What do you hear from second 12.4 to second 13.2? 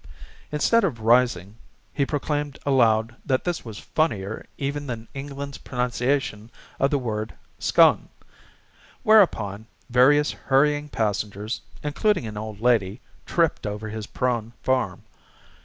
lady,